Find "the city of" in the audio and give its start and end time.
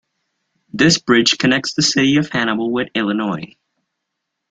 1.75-2.29